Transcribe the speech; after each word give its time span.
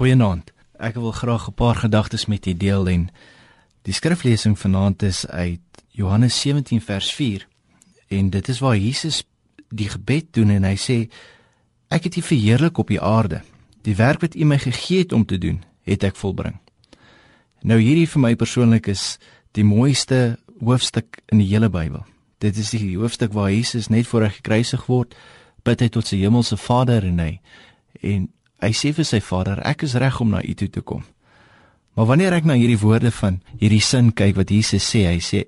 Goeienaand. 0.00 0.52
Ek 0.80 0.94
wil 0.96 1.12
graag 1.12 1.48
'n 1.48 1.52
paar 1.52 1.76
gedagtes 1.76 2.26
met 2.26 2.46
u 2.46 2.56
deel 2.56 2.88
en 2.88 3.10
die 3.82 3.92
skriflesing 3.92 4.58
vanaand 4.58 5.02
is 5.02 5.26
uit 5.26 5.60
Johannes 5.88 6.40
17 6.40 6.80
vers 6.80 7.12
4 7.14 7.48
en 8.08 8.30
dit 8.30 8.48
is 8.48 8.58
waar 8.58 8.76
Jesus 8.76 9.24
die 9.68 9.88
gebed 9.88 10.32
doen 10.32 10.50
en 10.50 10.64
hy 10.64 10.76
sê 10.76 11.10
ek 11.88 12.04
het 12.04 12.16
U 12.16 12.22
verheerlik 12.22 12.78
op 12.78 12.88
die 12.88 13.00
aarde. 13.00 13.42
Die 13.82 13.96
werk 13.96 14.20
wat 14.20 14.34
U 14.34 14.44
my 14.44 14.58
gegee 14.58 14.98
het 14.98 15.12
om 15.12 15.26
te 15.26 15.38
doen, 15.38 15.64
het 15.82 16.02
ek 16.02 16.16
volbring. 16.16 16.56
Nou 17.60 17.80
hierdie 17.80 18.08
vir 18.08 18.20
my 18.20 18.34
persoonlik 18.36 18.86
is 18.86 19.18
die 19.52 19.64
mooiste 19.64 20.38
hoofstuk 20.60 21.20
in 21.28 21.38
die 21.38 21.48
hele 21.52 21.68
Bybel. 21.68 22.06
Dit 22.38 22.56
is 22.56 22.70
die 22.70 22.96
hoofstuk 22.96 23.32
waar 23.32 23.52
Jesus 23.52 23.88
net 23.88 24.06
voor 24.06 24.22
hy 24.22 24.28
gekruisig 24.28 24.86
word, 24.86 25.14
bid 25.62 25.80
hy 25.80 25.88
tot 25.88 26.06
sy 26.06 26.16
hemelse 26.16 26.56
Vader 26.56 27.04
en 27.04 27.18
hy 27.18 27.40
en 28.00 28.30
hy 28.60 28.72
sê 28.76 28.92
vir 28.92 29.04
sy 29.04 29.20
Vader, 29.20 29.60
ek 29.66 29.82
is 29.82 29.94
reg 29.94 30.20
om 30.20 30.30
na 30.30 30.42
U 30.42 30.54
toe 30.54 30.68
te 30.68 30.80
kom. 30.80 31.04
Maar 31.94 32.06
wanneer 32.06 32.32
ek 32.32 32.44
na 32.44 32.54
hierdie 32.54 32.78
woorde 32.78 33.10
van 33.10 33.40
hierdie 33.58 33.82
sin 33.82 34.12
kyk 34.12 34.36
wat 34.36 34.50
Jesus 34.50 34.86
sê, 34.86 35.06
hy 35.08 35.18
sê 35.20 35.44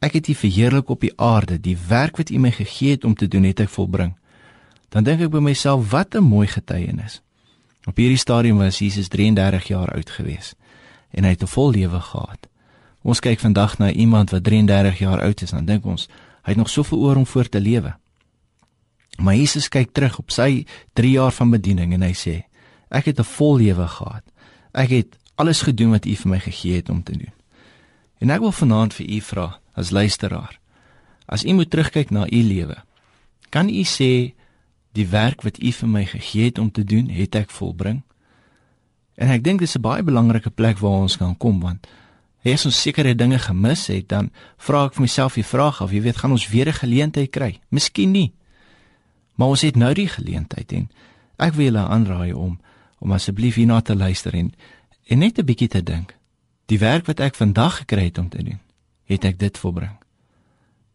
ek 0.00 0.18
het 0.18 0.28
U 0.28 0.34
verheerlik 0.34 0.90
op 0.90 1.00
die 1.00 1.12
aarde, 1.16 1.58
die 1.58 1.76
werk 1.88 2.18
wat 2.18 2.30
U 2.30 2.38
my 2.38 2.50
gegee 2.54 2.96
het 2.96 3.04
om 3.04 3.14
te 3.14 3.28
doen, 3.28 3.44
het 3.44 3.60
ek 3.60 3.72
volbring. 3.74 4.14
Dan 4.88 5.04
dink 5.04 5.20
ek 5.20 5.32
by 5.34 5.42
myself, 5.44 5.90
wat 5.90 6.14
'n 6.14 6.24
mooi 6.24 6.46
getuienis. 6.46 7.20
Op 7.86 7.96
hierdie 7.96 8.18
stadium 8.20 8.58
was 8.58 8.78
Jesus 8.78 9.08
33 9.08 9.68
jaar 9.68 9.92
oud 9.94 10.10
gewees 10.10 10.54
en 11.10 11.24
hy 11.24 11.30
het 11.30 11.42
'n 11.42 11.46
vol 11.46 11.70
lewe 11.70 12.00
gehad. 12.00 12.48
Ons 13.02 13.20
kyk 13.20 13.40
vandag 13.40 13.78
na 13.78 13.90
iemand 13.90 14.30
wat 14.30 14.44
33 14.44 14.98
jaar 14.98 15.20
oud 15.20 15.42
is, 15.42 15.50
dan 15.50 15.64
dink 15.64 15.86
ons 15.86 16.08
hy 16.42 16.52
het 16.52 16.56
nog 16.56 16.70
soveel 16.70 16.98
oor 16.98 17.16
om 17.16 17.26
voor 17.26 17.48
te 17.48 17.60
lewe. 17.60 17.94
Maar 19.18 19.34
Jesus 19.34 19.68
kyk 19.68 19.92
terug 19.92 20.18
op 20.18 20.30
sy 20.30 20.64
3 20.94 21.10
jaar 21.10 21.34
van 21.34 21.50
bediening 21.50 21.92
en 21.94 22.02
hy 22.02 22.14
sê: 22.14 22.46
Ek 22.90 23.10
het 23.10 23.18
'n 23.18 23.24
vol 23.36 23.56
lewe 23.56 23.88
gehad. 23.88 24.24
Ek 24.74 24.90
het 24.90 25.18
alles 25.34 25.62
gedoen 25.62 25.90
wat 25.90 26.06
U 26.06 26.14
vir 26.14 26.30
my 26.30 26.38
gegee 26.38 26.76
het 26.76 26.88
om 26.88 27.02
te 27.02 27.12
doen. 27.12 27.32
En 28.18 28.30
ek 28.34 28.42
wil 28.42 28.52
vanaand 28.52 28.94
vir 28.94 29.06
u 29.06 29.20
vra 29.20 29.46
as 29.78 29.90
luisteraar. 29.94 30.58
As 31.26 31.44
u 31.44 31.54
moet 31.54 31.70
terugkyk 31.70 32.10
na 32.10 32.26
u 32.26 32.42
lewe, 32.42 32.76
kan 33.48 33.68
u 33.68 33.84
sê 33.86 34.34
die 34.92 35.06
werk 35.06 35.44
wat 35.46 35.60
u 35.62 35.72
vir 35.72 35.88
my 35.88 36.04
gegee 36.04 36.50
het 36.50 36.58
om 36.58 36.70
te 36.70 36.84
doen, 36.84 37.08
het 37.08 37.34
ek 37.38 37.54
volbring? 37.54 38.02
En 39.14 39.30
ek 39.30 39.44
dink 39.44 39.60
dis 39.60 39.76
'n 39.76 39.82
baie 39.82 40.02
belangrike 40.02 40.50
plek 40.50 40.78
waar 40.78 41.06
ons 41.06 41.16
kan 41.16 41.36
kom 41.36 41.60
want 41.60 41.86
as 42.48 42.64
ons 42.64 42.80
sekere 42.80 43.14
dinge 43.14 43.38
gemis 43.38 43.86
het, 43.86 44.08
dan 44.08 44.30
vra 44.56 44.86
ek 44.86 44.94
vir 44.94 45.02
myself 45.02 45.34
die 45.34 45.44
vraag 45.44 45.82
of 45.82 45.92
jy 45.92 46.00
weet 46.00 46.16
gaan 46.16 46.30
ons 46.30 46.48
weer 46.48 46.68
'n 46.68 46.72
geleentheid 46.72 47.30
kry? 47.30 47.60
Miskien 47.70 48.10
nie. 48.10 48.32
Maar 49.38 49.54
ons 49.54 49.62
het 49.62 49.76
nou 49.78 49.92
die 49.94 50.08
geleentheid 50.10 50.72
en 50.74 50.88
ek 51.38 51.54
wil 51.54 51.68
julle 51.70 51.86
aanraai 51.86 52.32
om 52.34 52.58
om 52.98 53.12
asseblief 53.14 53.54
hierna 53.54 53.78
te 53.80 53.94
luister 53.94 54.34
en 54.34 54.50
en 55.06 55.18
net 55.18 55.38
'n 55.38 55.44
bietjie 55.44 55.68
te 55.68 55.82
dink. 55.82 56.16
Die 56.66 56.78
werk 56.78 57.06
wat 57.06 57.20
ek 57.20 57.34
vandag 57.34 57.76
gekry 57.76 58.04
het 58.04 58.18
om 58.18 58.28
te 58.28 58.42
doen, 58.42 58.60
het 59.04 59.24
ek 59.24 59.38
dit 59.38 59.58
volbring. 59.58 59.96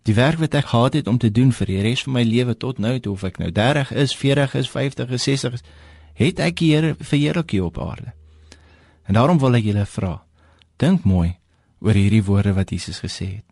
Die 0.04 0.14
werk 0.14 0.38
wat 0.38 0.54
ek 0.54 0.66
gehad 0.66 0.94
het 0.94 1.08
om 1.08 1.18
te 1.18 1.32
doen 1.32 1.52
vir 1.52 1.68
die 1.68 1.82
res 1.82 2.04
van 2.04 2.14
my 2.14 2.24
lewe 2.24 2.58
tot 2.58 2.78
nou 2.78 3.00
toe 3.00 3.14
of 3.14 3.24
ek 3.24 3.38
nou 3.38 3.52
30 3.52 3.92
is, 3.92 4.16
40 4.16 4.54
is, 4.54 4.70
50 4.70 5.10
is, 5.10 5.24
60 5.24 5.54
is, 5.54 5.64
het 6.14 6.40
ek 6.40 6.58
die 6.58 6.74
Here 6.76 6.96
verheerlik 7.00 7.52
hier 7.52 7.64
op 7.64 7.80
aarde. 7.80 8.14
En 9.08 9.14
daarom 9.14 9.40
wil 9.40 9.56
ek 9.56 9.64
julle 9.64 9.86
vra, 9.86 10.24
dink 10.78 11.04
mooi 11.04 11.38
oor 11.80 11.94
hierdie 11.94 12.24
woorde 12.24 12.54
wat 12.54 12.70
Jesus 12.70 13.00
gesê 13.00 13.26
het. 13.26 13.48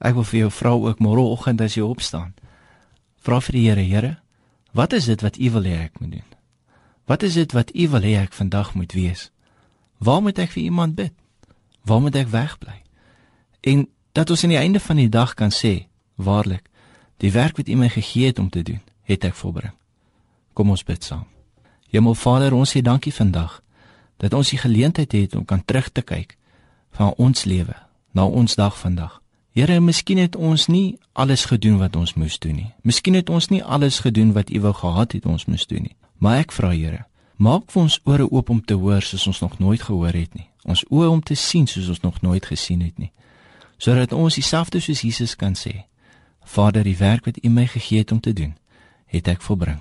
Ek 0.00 0.14
wil 0.14 0.24
vir 0.24 0.40
jou 0.40 0.50
vra 0.50 0.70
ook 0.70 1.00
môreoggend 1.00 1.60
as 1.60 1.76
jy 1.76 1.82
opstaan. 1.84 2.34
Vra 3.20 3.40
vir 3.44 3.56
die 3.56 3.64
Here, 3.68 3.84
Here, 3.84 4.12
wat 4.72 4.92
is 4.96 5.04
dit 5.10 5.20
wat 5.20 5.36
U 5.36 5.50
wil 5.56 5.66
hê 5.68 5.76
ek 5.84 6.00
moet 6.00 6.12
doen? 6.16 6.28
Wat 7.10 7.22
is 7.22 7.34
dit 7.34 7.52
wat 7.52 7.72
U 7.74 7.88
wil 7.92 8.06
hê 8.06 8.14
ek 8.22 8.32
vandag 8.32 8.74
moet 8.74 8.92
wees? 8.96 9.28
Waar 9.98 10.22
moet 10.22 10.38
ek 10.38 10.54
vir 10.54 10.62
iemand 10.62 10.96
bid? 10.96 11.12
Waar 11.84 12.00
moet 12.00 12.16
ek 12.16 12.30
wegbly? 12.32 12.78
En 13.60 13.88
dat 14.16 14.30
ons 14.30 14.44
aan 14.44 14.54
die 14.54 14.60
einde 14.60 14.80
van 14.80 14.96
die 14.96 15.08
dag 15.08 15.34
kan 15.34 15.52
sê, 15.52 15.90
waarlik, 16.16 16.64
die 17.20 17.32
werk 17.32 17.60
wat 17.60 17.68
U 17.68 17.76
my 17.76 17.90
gegee 17.92 18.32
het 18.32 18.38
om 18.38 18.48
te 18.48 18.62
doen, 18.62 18.80
het 19.04 19.24
ek 19.28 19.36
volbring. 19.36 19.74
Kom 20.56 20.72
ons 20.72 20.84
bid 20.84 21.04
saam. 21.04 21.26
Hemelvader, 21.90 22.54
ons 22.54 22.72
sê 22.72 22.80
dankie 22.80 23.12
vandag 23.12 23.60
dat 24.20 24.34
ons 24.36 24.50
die 24.52 24.60
geleentheid 24.60 25.12
het 25.12 25.34
om 25.36 25.44
kan 25.44 25.64
terug 25.64 25.88
te 25.92 26.02
kyk 26.04 26.36
van 26.96 27.14
ons 27.16 27.44
lewe 27.44 27.76
na 28.12 28.24
ons 28.24 28.54
dag 28.54 28.76
vandag. 28.78 29.20
Here, 29.52 29.80
miskien 29.80 30.18
het 30.18 30.36
ons 30.36 30.66
nie 30.66 30.98
alles 31.12 31.44
gedoen 31.44 31.78
wat 31.78 31.96
ons 31.96 32.14
moes 32.14 32.38
doen 32.38 32.54
nie. 32.54 32.72
Miskien 32.82 33.14
het 33.14 33.30
ons 33.30 33.48
nie 33.50 33.64
alles 33.64 33.98
gedoen 34.00 34.32
wat 34.32 34.50
U 34.50 34.60
wou 34.60 34.74
gehad 34.74 35.12
het 35.12 35.26
ons 35.26 35.44
moes 35.46 35.66
doen 35.66 35.82
nie. 35.82 35.96
Maar 36.18 36.44
ek 36.44 36.52
vra 36.52 36.70
Here, 36.70 37.04
maak 37.36 37.70
vir 37.72 37.82
ons 37.82 38.00
ore 38.04 38.30
oop 38.30 38.50
om 38.50 38.60
te 38.64 38.74
hoor 38.74 39.02
soos 39.02 39.26
ons 39.26 39.40
nog 39.40 39.58
nooit 39.58 39.82
gehoor 39.82 40.14
het 40.14 40.34
nie. 40.34 40.46
Ons 40.64 40.84
oë 40.90 41.08
om 41.10 41.22
te 41.22 41.34
sien 41.34 41.66
soos 41.66 41.88
ons 41.88 42.02
nog 42.02 42.20
nooit 42.22 42.46
gesien 42.46 42.80
het 42.80 42.98
nie 42.98 43.12
sodat 43.80 44.12
ons 44.12 44.36
dieselfde 44.36 44.80
soos 44.80 45.00
Jesus 45.00 45.36
kan 45.36 45.56
sê. 45.56 45.86
Vader, 46.44 46.84
die 46.84 46.98
werk 46.98 47.24
wat 47.24 47.40
U 47.44 47.48
my 47.48 47.66
gegee 47.66 48.04
het 48.04 48.12
om 48.12 48.20
te 48.20 48.32
doen, 48.32 48.52
het 49.06 49.28
ek 49.28 49.44
volbring 49.44 49.80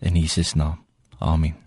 in 0.00 0.18
Jesus 0.18 0.54
naam. 0.54 0.78
Amen. 1.18 1.61